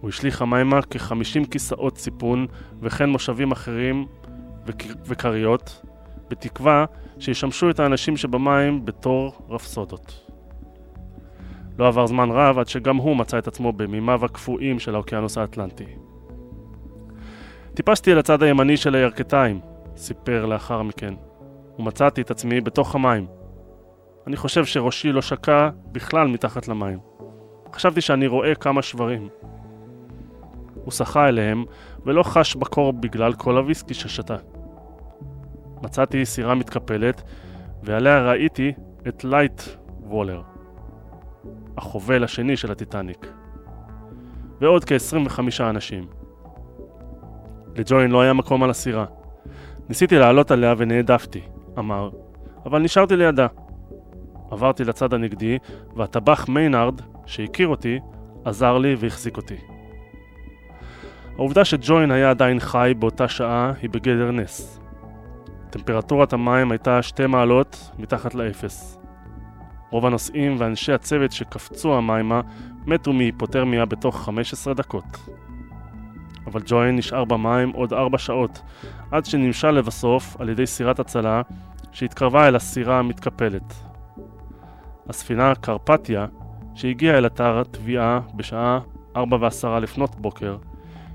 הוא 0.00 0.08
השליך 0.08 0.42
המימה 0.42 0.82
כ-50 0.82 1.50
כיסאות 1.50 1.98
סיפון 1.98 2.46
וכן 2.80 3.10
מושבים 3.10 3.52
אחרים 3.52 4.06
וכריות, 5.06 5.82
בתקווה 6.30 6.84
שישמשו 7.18 7.70
את 7.70 7.80
האנשים 7.80 8.16
שבמים 8.16 8.84
בתור 8.84 9.32
רפסודות. 9.50 10.30
לא 11.78 11.88
עבר 11.88 12.06
זמן 12.06 12.30
רב 12.30 12.58
עד 12.58 12.68
שגם 12.68 12.96
הוא 12.96 13.16
מצא 13.16 13.38
את 13.38 13.48
עצמו 13.48 13.72
במימיו 13.72 14.24
הקפואים 14.24 14.78
של 14.78 14.94
האוקיינוס 14.94 15.38
האטלנטי. 15.38 15.86
טיפסתי 17.74 18.12
אל 18.12 18.18
הצד 18.18 18.42
הימני 18.42 18.76
של 18.76 18.94
הירכתיים, 18.94 19.60
סיפר 19.96 20.46
לאחר 20.46 20.82
מכן, 20.82 21.14
ומצאתי 21.78 22.20
את 22.20 22.30
עצמי 22.30 22.60
בתוך 22.60 22.94
המים. 22.94 23.26
אני 24.26 24.36
חושב 24.36 24.64
שראשי 24.64 25.12
לא 25.12 25.22
שקע 25.22 25.68
בכלל 25.92 26.28
מתחת 26.28 26.68
למים. 26.68 26.98
חשבתי 27.72 28.00
שאני 28.00 28.26
רואה 28.26 28.54
כמה 28.54 28.82
שברים. 28.82 29.28
הוא 30.74 30.92
שחה 30.92 31.28
אליהם, 31.28 31.64
ולא 32.06 32.22
חש 32.22 32.56
בקור 32.56 32.92
בגלל 32.92 33.32
כל 33.32 33.56
הוויסקי 33.56 33.94
ששתה. 33.94 34.36
מצאתי 35.82 36.26
סירה 36.26 36.54
מתקפלת, 36.54 37.22
ועליה 37.82 38.30
ראיתי 38.30 38.72
את 39.08 39.24
לייטולר, 39.24 40.42
החובל 41.76 42.24
השני 42.24 42.56
של 42.56 42.72
הטיטניק, 42.72 43.26
ועוד 44.60 44.84
כ-25 44.84 45.40
אנשים. 45.60 46.23
לג'וין 47.76 48.10
לא 48.10 48.20
היה 48.20 48.32
מקום 48.32 48.62
על 48.62 48.70
הסירה. 48.70 49.04
ניסיתי 49.88 50.18
לעלות 50.18 50.50
עליה 50.50 50.74
ונהדפתי, 50.78 51.40
אמר, 51.78 52.10
אבל 52.66 52.82
נשארתי 52.82 53.16
לידה. 53.16 53.46
עברתי 54.50 54.84
לצד 54.84 55.14
הנגדי, 55.14 55.58
והטבח 55.96 56.48
מיינארד, 56.48 57.00
שהכיר 57.26 57.68
אותי, 57.68 57.98
עזר 58.44 58.78
לי 58.78 58.94
והחזיק 58.98 59.36
אותי. 59.36 59.56
העובדה 61.36 61.64
שג'וין 61.64 62.10
היה 62.10 62.30
עדיין 62.30 62.60
חי 62.60 62.94
באותה 62.98 63.28
שעה 63.28 63.72
היא 63.82 63.90
בגדר 63.90 64.30
נס. 64.30 64.80
טמפרטורת 65.70 66.32
המים 66.32 66.70
הייתה 66.70 67.02
שתי 67.02 67.26
מעלות 67.26 67.90
מתחת 67.98 68.34
לאפס. 68.34 68.98
רוב 69.90 70.06
הנוסעים 70.06 70.56
ואנשי 70.58 70.92
הצוות 70.92 71.32
שקפצו 71.32 71.94
המימה 71.94 72.40
מתו 72.86 73.12
מהיפותרמיה 73.12 73.84
בתוך 73.84 74.24
15 74.24 74.74
דקות. 74.74 75.04
אבל 76.46 76.60
ג'וין 76.66 76.96
נשאר 76.96 77.24
במים 77.24 77.70
עוד 77.70 77.92
4 77.92 78.18
שעות, 78.18 78.62
עד 79.10 79.24
שנמשל 79.24 79.70
לבסוף 79.70 80.36
על 80.40 80.48
ידי 80.48 80.66
סירת 80.66 81.00
הצלה 81.00 81.42
שהתקרבה 81.92 82.48
אל 82.48 82.56
הסירה 82.56 82.98
המתקפלת. 82.98 83.74
הספינה 85.08 85.54
קרפטיה, 85.54 86.26
שהגיעה 86.74 87.18
אל 87.18 87.26
אתר 87.26 87.58
התביעה 87.58 88.20
בשעה 88.34 88.78
4 89.16 89.36
ועשרה 89.40 89.80
לפנות 89.80 90.14
בוקר, 90.14 90.56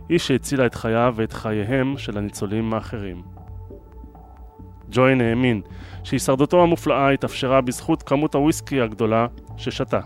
היא 0.09 0.19
שהצילה 0.19 0.65
את 0.65 0.75
חייו 0.75 1.13
ואת 1.17 1.33
חייהם 1.33 1.97
של 1.97 2.17
הניצולים 2.17 2.73
האחרים. 2.73 3.21
ג'וין 4.91 5.21
האמין 5.21 5.61
שהישרדותו 6.03 6.63
המופלאה 6.63 7.09
התאפשרה 7.09 7.61
בזכות 7.61 8.03
כמות 8.03 8.35
הוויסקי 8.35 8.81
הגדולה 8.81 9.27
ששתה. 9.57 9.99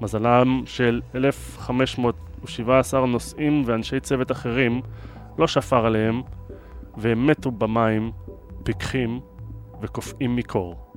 מזלם 0.00 0.62
של 0.66 1.00
1,517 2.44 3.06
נוסעים 3.06 3.62
ואנשי 3.66 4.00
צוות 4.00 4.32
אחרים 4.32 4.80
לא 5.38 5.46
שפר 5.46 5.86
עליהם, 5.86 6.22
והם 6.96 7.26
מתו 7.26 7.50
במים, 7.50 8.12
פיקחים 8.62 9.20
וקופאים 9.82 10.36
מקור. 10.36 10.92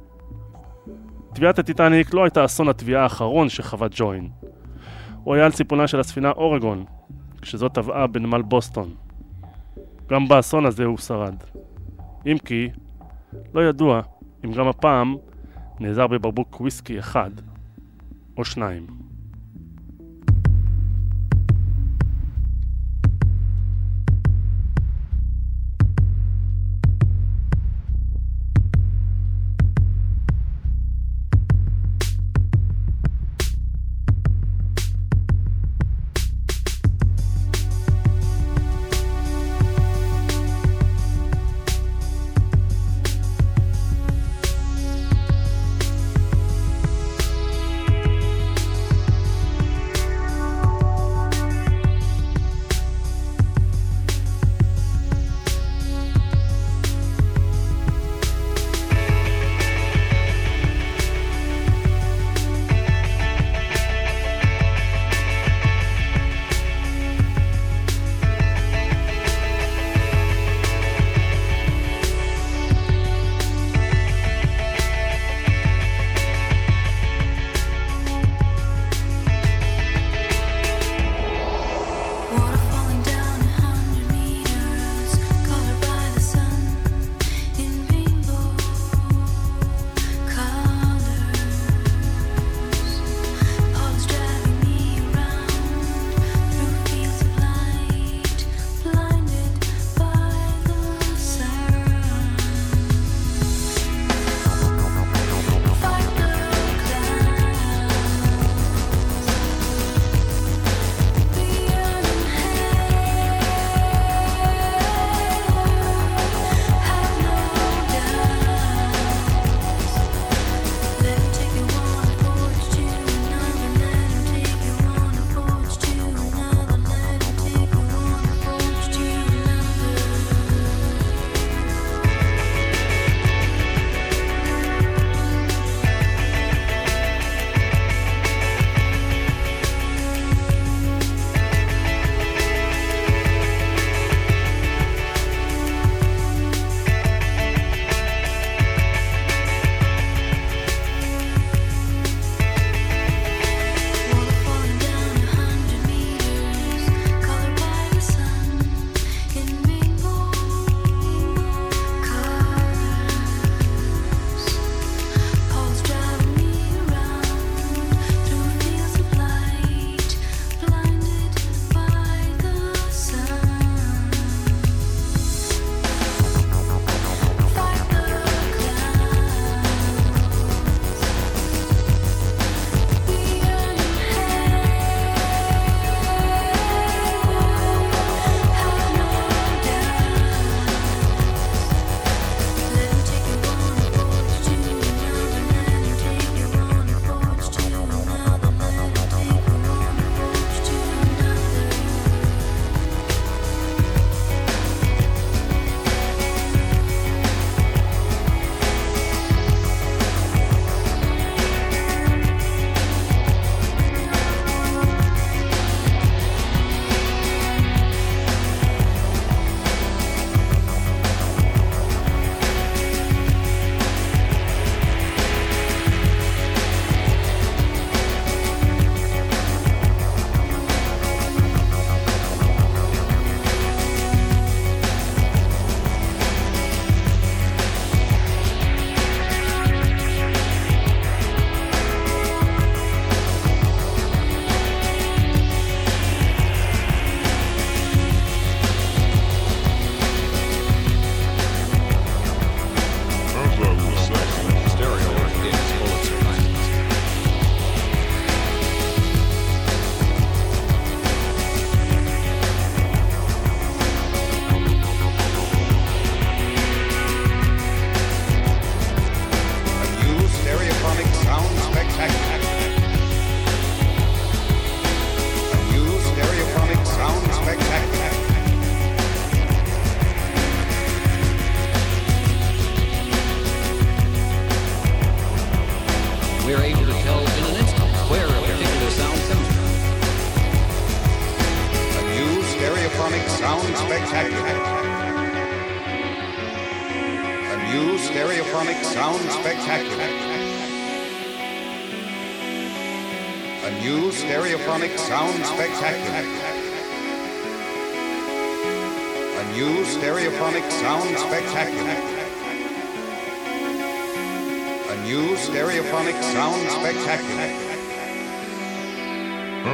טביעת 1.33 1.59
הטיטניק 1.59 2.13
לא 2.13 2.23
הייתה 2.23 2.45
אסון 2.45 2.69
הטביעה 2.69 3.03
האחרון 3.03 3.49
שחווה 3.49 3.87
ג'וין. 3.91 4.29
הוא 5.23 5.35
היה 5.35 5.45
על 5.45 5.51
ציפונה 5.51 5.87
של 5.87 5.99
הספינה 5.99 6.31
אורגון, 6.31 6.85
כשזאת 7.41 7.73
טבעה 7.73 8.07
בנמל 8.07 8.41
בוסטון. 8.41 8.89
גם 10.09 10.27
באסון 10.27 10.65
הזה 10.65 10.85
הוא 10.85 10.97
שרד. 10.97 11.35
אם 12.25 12.37
כי, 12.45 12.69
לא 13.53 13.69
ידוע 13.69 14.01
אם 14.45 14.51
גם 14.51 14.67
הפעם 14.67 15.15
נעזר 15.79 16.07
בבקבוק 16.07 16.61
וויסקי 16.61 16.99
אחד 16.99 17.31
או 18.37 18.45
שניים. 18.45 19.06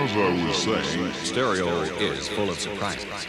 As 0.04 0.18
I 0.18 0.46
was 0.46 0.62
saying, 0.62 1.14
Stereo 1.14 1.80
is 1.94 2.28
full 2.28 2.50
of 2.50 2.60
surprises. 2.60 3.26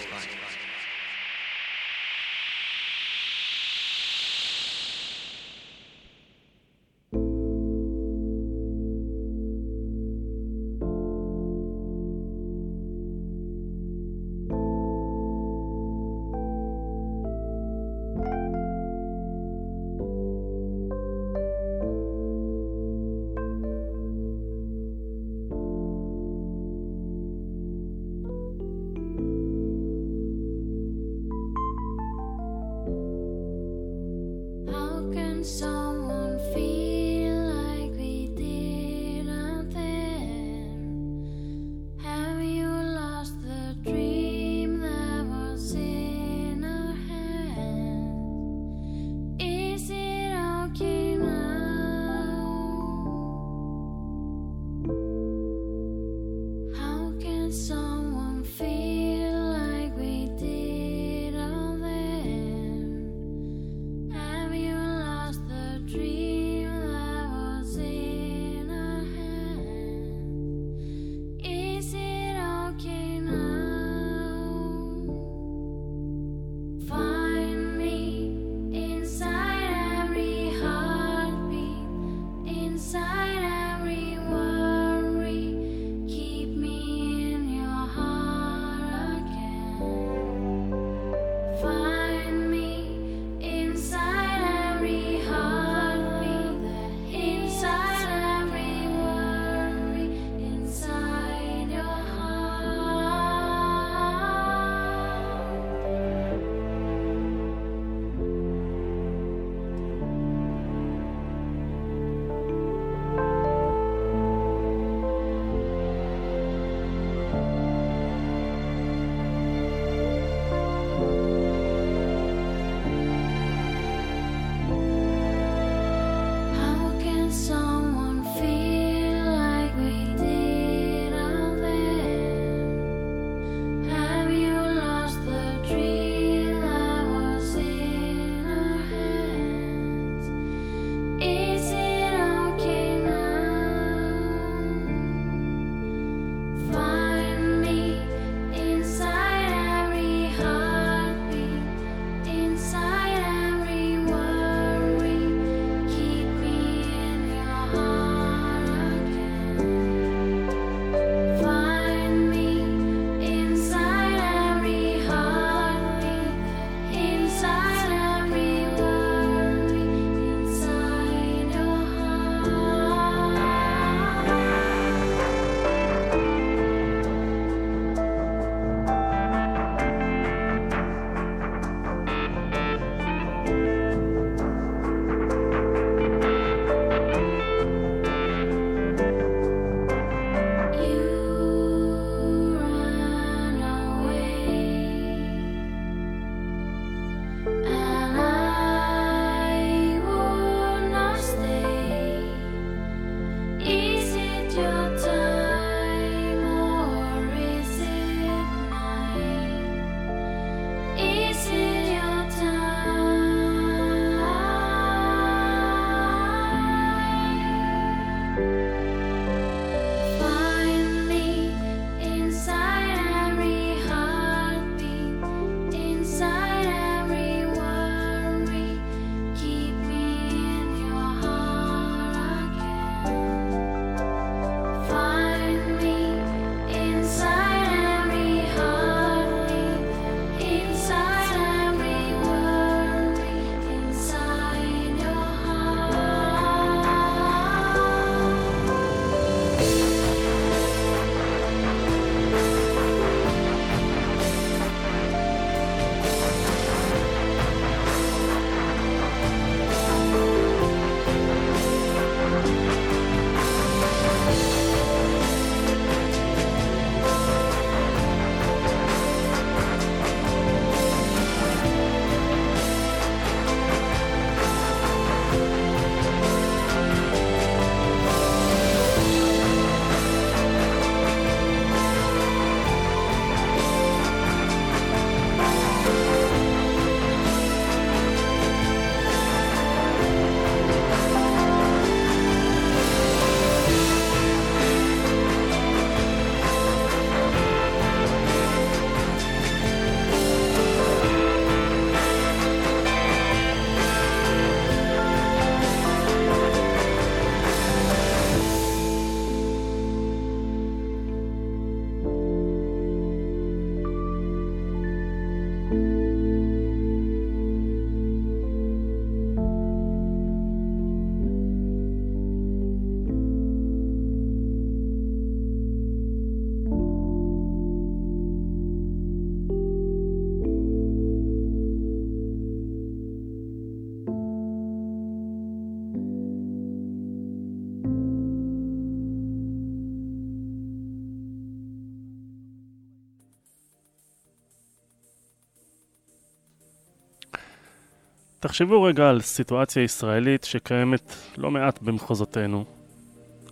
תחשבו 348.45 348.83
רגע 348.83 349.09
על 349.09 349.21
סיטואציה 349.21 349.83
ישראלית 349.83 350.45
שקיימת 350.45 351.15
לא 351.37 351.51
מעט 351.51 351.83
במחוזותינו, 351.83 352.65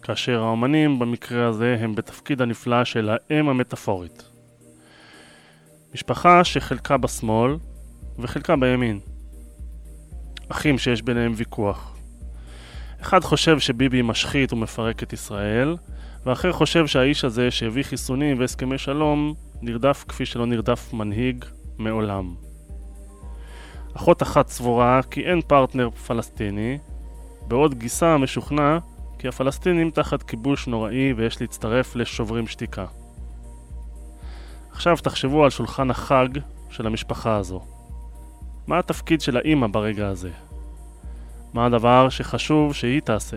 כאשר 0.02 0.42
האומנים 0.42 0.98
במקרה 0.98 1.46
הזה 1.46 1.76
הם 1.80 1.94
בתפקיד 1.94 2.42
הנפלא 2.42 2.84
של 2.84 3.10
האם 3.10 3.48
המטאפורית. 3.48 4.22
משפחה 5.94 6.44
שחלקה 6.44 6.96
בשמאל 6.96 7.56
וחלקה 8.18 8.56
בימין. 8.56 9.00
אחים 10.48 10.78
שיש 10.78 11.02
ביניהם 11.02 11.32
ויכוח. 11.36 11.96
אחד 13.00 13.24
חושב 13.24 13.58
שביבי 13.58 14.02
משחית 14.02 14.52
ומפרק 14.52 15.02
את 15.02 15.12
ישראל, 15.12 15.76
ואחר 16.26 16.52
חושב 16.52 16.86
שהאיש 16.86 17.24
הזה 17.24 17.50
שהביא 17.50 17.82
חיסונים 17.82 18.38
והסכמי 18.38 18.78
שלום 18.78 19.34
נרדף 19.62 20.04
כפי 20.08 20.26
שלא 20.26 20.46
נרדף 20.46 20.92
מנהיג 20.92 21.44
מעולם. 21.78 22.41
אחות 23.96 24.22
אחת 24.22 24.48
סבורה 24.48 25.00
כי 25.10 25.20
אין 25.20 25.40
פרטנר 25.40 25.90
פלסטיני, 25.90 26.78
בעוד 27.48 27.74
גיסה 27.74 28.16
משוכנע 28.16 28.78
כי 29.18 29.28
הפלסטינים 29.28 29.90
תחת 29.90 30.22
כיבוש 30.22 30.66
נוראי 30.66 31.12
ויש 31.12 31.40
להצטרף 31.40 31.96
לשוברים 31.96 32.46
שתיקה. 32.46 32.86
עכשיו 34.72 34.96
תחשבו 34.96 35.44
על 35.44 35.50
שולחן 35.50 35.90
החג 35.90 36.28
של 36.70 36.86
המשפחה 36.86 37.36
הזו. 37.36 37.60
מה 38.66 38.78
התפקיד 38.78 39.20
של 39.20 39.36
האימא 39.36 39.66
ברגע 39.66 40.08
הזה? 40.08 40.30
מה 41.54 41.66
הדבר 41.66 42.08
שחשוב 42.08 42.74
שהיא 42.74 43.00
תעשה? 43.00 43.36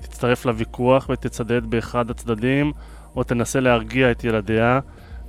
תצטרף 0.00 0.44
לוויכוח 0.44 1.06
ותצדד 1.08 1.66
באחד 1.66 2.10
הצדדים, 2.10 2.72
או 3.16 3.24
תנסה 3.24 3.60
להרגיע 3.60 4.10
את 4.10 4.24
ילדיה, 4.24 4.80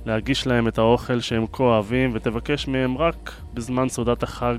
להגיש 0.06 0.46
להם 0.46 0.68
את 0.68 0.78
האוכל 0.78 1.20
שהם 1.20 1.46
כה 1.52 1.62
אוהבים, 1.62 2.10
ותבקש 2.14 2.68
מהם 2.68 2.98
רק 2.98 3.32
בזמן 3.54 3.88
סעודת 3.88 4.22
החג 4.22 4.58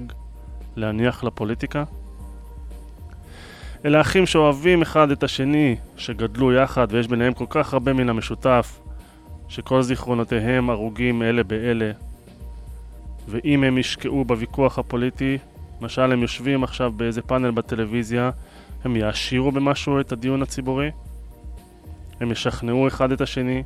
להניח 0.76 1.24
לפוליטיקה? 1.24 1.84
אלה 3.86 4.02
אחים 4.02 4.26
שאוהבים 4.26 4.82
אחד 4.82 5.12
את 5.12 5.24
השני, 5.24 5.76
שגדלו 5.98 6.54
יחד 6.54 6.88
ויש 6.90 7.08
ביניהם 7.08 7.34
כל 7.34 7.46
כך 7.50 7.74
הרבה 7.74 7.94
מן 7.94 8.10
המשותף, 8.10 8.80
שכל 9.48 9.82
זיכרונותיהם 9.82 10.70
הרוגים 10.70 11.24
אלה 11.24 11.44
באלה. 11.44 11.92
ואם 13.28 13.64
הם 13.64 13.78
ישקעו 13.78 14.26
בוויכוח 14.26 14.80
הפוליטי, 14.80 15.38
למשל 15.82 16.12
הם 16.12 16.22
יושבים 16.22 16.64
עכשיו 16.64 16.92
באיזה 16.92 17.22
פאנל 17.22 17.52
בטלוויזיה, 17.52 18.32
הם 18.84 18.96
יעשירו 18.96 19.52
במשהו 19.52 20.00
את 20.00 20.12
הדיון 20.12 20.42
הציבורי? 20.42 20.92
הם 22.20 22.32
ישכנעו 22.32 22.88
אחד 22.88 23.12
את 23.12 23.22
השני? 23.22 23.64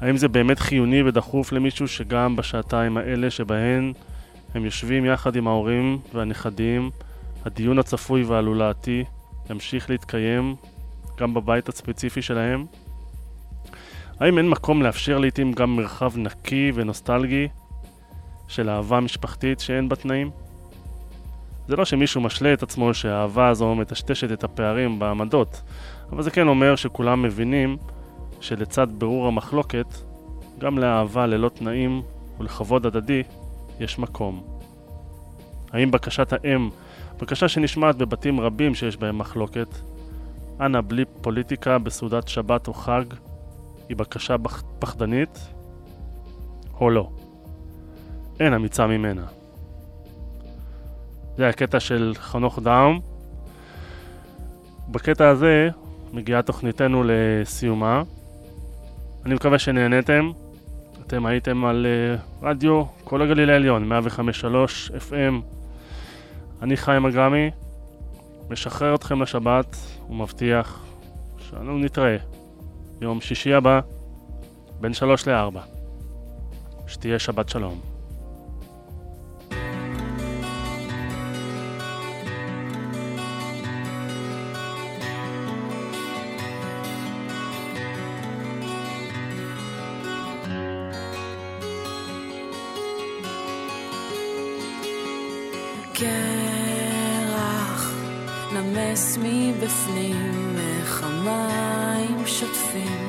האם 0.00 0.16
זה 0.16 0.28
באמת 0.28 0.58
חיוני 0.58 1.02
ודחוף 1.02 1.52
למישהו 1.52 1.88
שגם 1.88 2.36
בשעתיים 2.36 2.96
האלה 2.96 3.30
שבהן 3.30 3.92
הם 4.54 4.64
יושבים 4.64 5.04
יחד 5.04 5.36
עם 5.36 5.48
ההורים 5.48 5.98
והנכדים, 6.14 6.90
הדיון 7.44 7.78
הצפוי 7.78 8.22
והלולעתי 8.22 9.04
ימשיך 9.50 9.90
להתקיים 9.90 10.54
גם 11.18 11.34
בבית 11.34 11.68
הספציפי 11.68 12.22
שלהם? 12.22 12.66
האם 14.20 14.38
אין 14.38 14.48
מקום 14.48 14.82
לאפשר 14.82 15.18
לעיתים 15.18 15.52
גם 15.52 15.76
מרחב 15.76 16.12
נקי 16.16 16.72
ונוסטלגי 16.74 17.48
של 18.48 18.70
אהבה 18.70 19.00
משפחתית 19.00 19.60
שאין 19.60 19.88
בה 19.88 19.96
תנאים? 19.96 20.30
זה 21.68 21.76
לא 21.76 21.84
שמישהו 21.84 22.20
משלה 22.20 22.52
את 22.52 22.62
עצמו 22.62 22.94
שהאהבה 22.94 23.48
הזו 23.48 23.74
מטשטשת 23.74 24.32
את 24.32 24.44
הפערים 24.44 24.98
בעמדות, 24.98 25.62
אבל 26.12 26.22
זה 26.22 26.30
כן 26.30 26.48
אומר 26.48 26.76
שכולם 26.76 27.22
מבינים 27.22 27.76
שלצד 28.40 28.86
ברור 28.98 29.26
המחלוקת, 29.26 29.86
גם 30.58 30.78
לאהבה 30.78 31.26
ללא 31.26 31.48
תנאים 31.48 32.02
ולכבוד 32.38 32.86
הדדי 32.86 33.22
יש 33.80 33.98
מקום. 33.98 34.42
האם 35.72 35.90
בקשת 35.90 36.32
האם, 36.32 36.70
בקשה 37.20 37.48
שנשמעת 37.48 37.96
בבתים 37.96 38.40
רבים 38.40 38.74
שיש 38.74 38.96
בהם 38.96 39.18
מחלוקת, 39.18 39.68
אנא 40.60 40.80
בלי 40.86 41.04
פוליטיקה 41.20 41.78
בסעודת 41.78 42.28
שבת 42.28 42.68
או 42.68 42.74
חג, 42.74 43.04
היא 43.88 43.96
בקשה 43.96 44.36
פחדנית 44.78 45.48
או 46.80 46.90
לא? 46.90 47.10
אין 48.40 48.54
אמיצה 48.54 48.86
ממנה. 48.86 49.26
זה 51.36 51.48
הקטע 51.48 51.80
של 51.80 52.12
חנוך 52.16 52.58
דאום. 52.58 53.00
בקטע 54.88 55.28
הזה 55.28 55.68
מגיעה 56.12 56.42
תוכניתנו 56.42 57.02
לסיומה. 57.06 58.02
אני 59.26 59.34
מקווה 59.34 59.58
שנהניתם. 59.58 60.30
אתם 61.06 61.26
הייתם 61.26 61.64
על 61.64 61.86
uh, 61.86 62.44
רדיו 62.46 62.84
כל 63.04 63.22
הגליל 63.22 63.50
העליון, 63.50 63.92
105.3 63.92 64.92
FM. 65.10 65.34
אני 66.62 66.76
חיים 66.76 67.06
אגרמי, 67.06 67.50
משחרר 68.50 68.94
אתכם 68.94 69.22
לשבת 69.22 69.76
ומבטיח 70.10 70.84
שאנו 71.38 71.78
נתראה 71.78 72.16
יום 73.00 73.20
שישי 73.20 73.54
הבא 73.54 73.80
בין 74.80 74.94
שלוש 74.94 75.28
לארבע. 75.28 75.60
שתהיה 76.86 77.18
שבת 77.18 77.48
שלום. 77.48 77.95
קרח 95.98 97.92
נמס 98.52 99.18
מבפנים, 99.22 100.56
איך 100.58 101.02
המים 101.04 102.26
שוטפים 102.26 103.08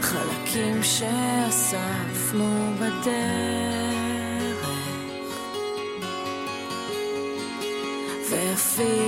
חלקים 0.00 0.82
שאספנו 0.82 2.72
בדרך. 2.80 4.26
ואפילו 8.30 9.05